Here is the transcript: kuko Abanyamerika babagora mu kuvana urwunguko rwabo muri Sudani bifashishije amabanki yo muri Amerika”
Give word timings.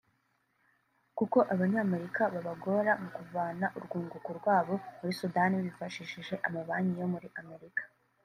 kuko 1.17 1.37
Abanyamerika 1.53 2.21
babagora 2.33 2.91
mu 3.01 3.09
kuvana 3.15 3.65
urwunguko 3.77 4.29
rwabo 4.39 4.73
muri 4.99 5.13
Sudani 5.19 5.55
bifashishije 5.65 6.33
amabanki 6.47 6.95
yo 7.01 7.07
muri 7.13 7.27
Amerika” 7.41 7.83